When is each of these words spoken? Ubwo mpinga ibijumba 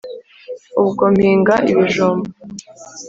Ubwo 0.81 1.03
mpinga 1.15 1.55
ibijumba 1.71 2.29